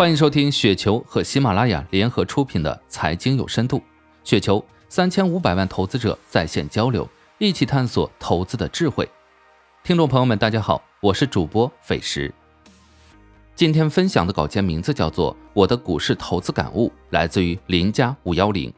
[0.00, 3.76] 欢迎收听雪球和喜马拉雅联合出品的《财经有深度》，
[4.24, 9.06] 雪球三千五百万投资者在线交流，一起探索投资的智慧。
[9.84, 12.32] 听众朋友们，大家好，我是主播斐石。
[13.54, 18.72] 今天分享的稿件名字叫做《我的股市投资感悟》，来自于林家五幺零。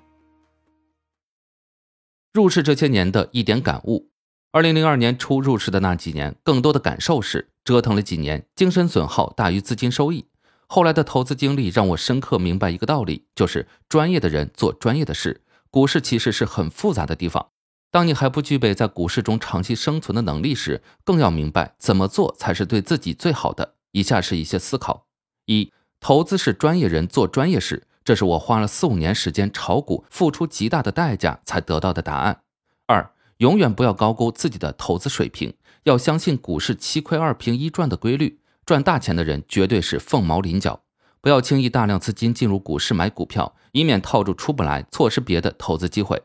[2.33, 4.09] 入市这些年的一点感悟：
[4.51, 10.27] 二零零二年初入市的那几年，更多的感受是折腾了几年，精神损耗大于资金收益。
[10.75, 15.43] 后来的投资经历让我深刻明白一个道理，就是专业的人做专业的事。
[15.69, 17.49] 股市其实是很复杂的地方。
[17.91, 23.75] 当你还不具备在股市中长期生存的能力时，更要明白怎么做才是对自己最好的。
[23.91, 25.05] 以下是一些思考：
[25.45, 32.41] 一、投资是专业人做专业事，这是我花了四五年时间炒股，付出极大的代价才得到的答案。
[32.87, 38.39] 二、永远不要高估自己的投资水平，要相信股市七亏二平一赚的规律。
[38.65, 40.83] 赚大钱的人绝对是凤毛麟角，
[41.21, 46.23] 不要轻易大量资金进入股市买股票，以免套住出不来，错失别的投资机会。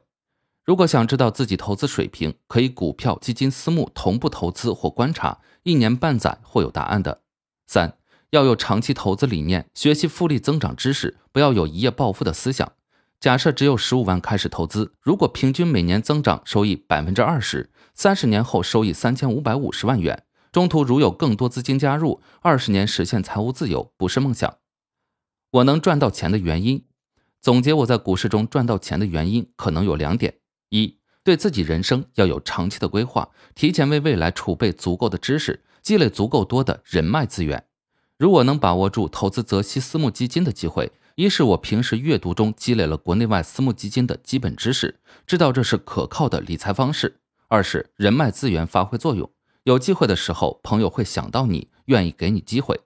[0.64, 7.22] 如果想知道自己投资水平，可以股票、基金、私募同步投资或观察，一年半载会有答案的。
[7.66, 7.98] 三
[8.32, 12.72] 要有长期投资理念，学习复利增长知识，不要有一夜暴富的思想。
[13.20, 20.24] 假设只有十五万开始投资，如果平均每年增长收益百分之二十，三十年后收益三千五百五十万元。
[20.58, 24.58] 中途如有更多资金加入，二十年实现财务自由不是梦想。
[25.52, 26.84] 我能赚到钱的原因，
[27.40, 37.68] 总结我在股市中赚到钱的原因可能有两点：一，对自己人生要有长期的规划，提前为未来储备足够的知识，积累足够多的人脉资源。
[38.18, 47.10] 如果能把握住投资泽熙私募基金的机会，一是我平时阅读中积累了国内外私募基金的基本知识，知道这是可靠的理财方式；
[47.48, 49.32] 二是人脉资源发挥作用。
[49.68, 52.80] 有机会的时候，朋友会想到你，愿意给你机会。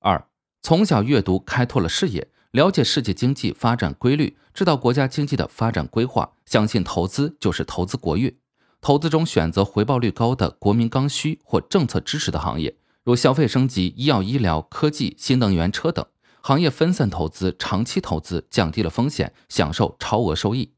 [0.00, 0.26] 二，
[0.62, 8.36] 从小阅读开拓了视野，了解世界经济发展规律，知道国家经济的发展规划，相信投资就是投资国运。
[8.80, 16.04] 投资中选择回报率高的国民刚需或政策支持的行业，如消费升级、医药医疗、科技、新能源车等
[16.40, 20.72] 行业，分散投资，长期投资，降低了风险，享受超额收益。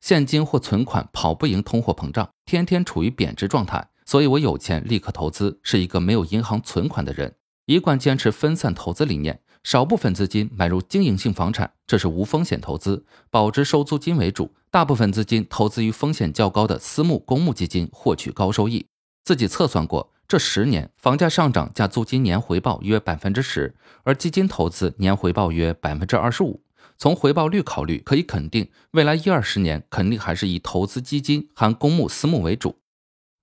[0.00, 3.88] 现金或存款跑不赢通货膨胀，天天处于贬值状态。
[4.04, 7.34] 所以，我有钱立刻投资，是一个没有银行存款的人，
[7.66, 18.84] 一贯坚持分散投资理念，少部分资金买入经营性房产，这是无风险投资，保值收租金为主，大部分资金投资于风险较高的私募、公募基金，获取高收益。
[19.24, 26.60] 自己测算过，这十年房价上涨加租金年回报约百分之十，而基金投资年回报约百分之二十五。
[26.98, 32.76] 从回报率考虑，可以肯定，未来一二十年肯定还是以投资基金含公募、私募为主。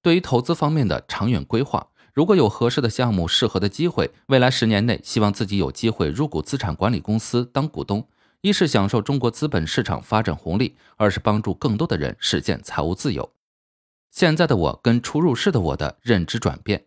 [0.02, 8.08] 对于投资方面的长远规划，如果有合适的项目、适合的机会，未来十年内希望自己有机会入股资产管理公司当股东，
[8.42, 13.32] 一是享受中国资本市场发展红利，二是帮助更多的人实现财务自由。
[14.12, 16.86] 现在的我跟初入市的我的认知转变，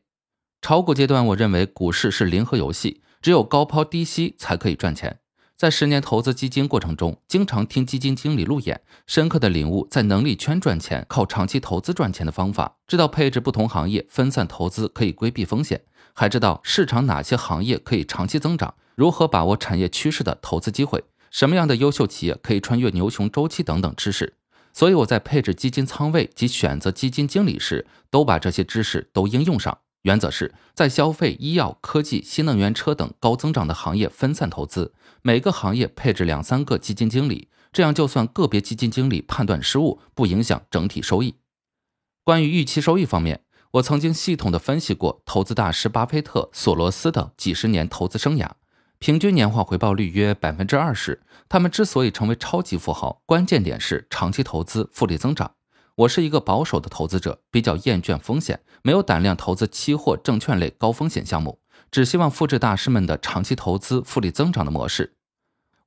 [0.61, 5.21] 炒股阶段，我认为股市是零和游戏，只有高抛低吸才可以赚钱。
[5.57, 15.83] 在十年投资基金过程中，经常听基金经理路演，深刻的领悟在能力圈赚钱、靠长期投资赚钱的方法，知道配置不同行业分散投资可以规避风险，
[16.15, 24.35] 还知道市场哪些行业可以长期增长，如何把握产业趋势的投资机会，什么样的优秀企业可以穿越牛熊周期等等知识。
[24.73, 29.79] 所以我在配置基金仓位及选择基金经理时，都把这些知识都应用上。
[30.03, 41.37] 原则是在消费、医药、科技、新能源车等高增长的行业分散投资，每个行业配置两三个基金经理，这样就算个别基金经理判断失误，不影响整体收益。
[42.25, 48.51] 关于预期收益方面，我曾经系统的分析过投资大师巴菲特、索罗斯等几十年投资生涯，
[48.99, 51.23] 平均年化回报率约百分之二十。
[51.49, 55.53] 他们之所以成为超级富豪，关键点是长期投资、复利增长。
[55.95, 61.61] 我是一个保守的投资者，比较厌倦风险，没有胆量投资期货、证券类高风险项目，
[61.91, 65.17] 只希望复制大师们的长期投资、复利增长的模式。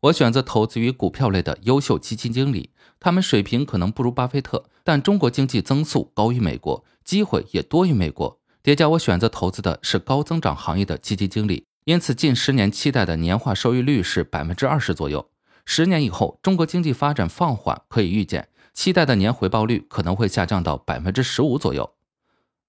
[0.01, 2.69] 我选择投资于股票类的优秀基金经理，
[2.99, 8.39] 他们水平可能不如巴菲特，但中国经济增速高于美国，机会也多于美国。
[8.61, 15.27] 叠加我选择投资的是高增长行业的基金经理，因此近十年期待的年化收益率是百分之二十左右。
[15.65, 18.49] 十年以后，中国经济发展放缓，可以预见。
[18.75, 21.93] 期待的年回报率可能会下降到百分之十五左右。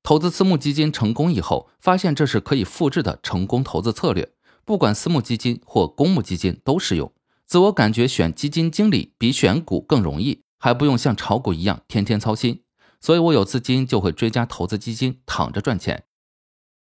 [0.02, 4.30] 投资私募基金成功以后，发现这是可以复制的成功投资策略，
[4.64, 7.12] 不管私募基金或公募基金都适用。
[7.44, 12.62] 自我感觉选基金经理比选股更容易，还不用像炒股一样天天操心。
[13.00, 16.04] 所以我有资金就会追加投资基金，躺着赚钱。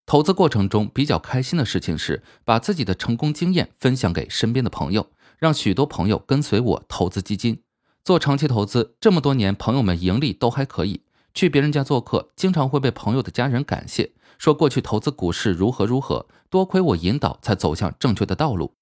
[0.05, 5.07] 投资过程中比较开心的事情是，把自己的成功经验分享给身边的朋友，
[5.39, 7.63] 让许多朋友跟随我投资基金。
[8.05, 11.01] 做长期投资这么多年，朋友们盈利都还可以。
[11.33, 18.75] 去别人家做客，经常会被朋友的家人感谢，说过去投资股市如何如何，多亏我引导才走向正确的道路。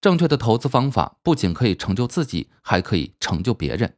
[0.00, 3.96] 正确的投资方法不仅可以成就自己，还可以成就别人。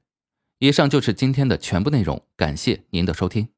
[0.58, 3.52] 以上就是今天的全部内容，感谢您的收听。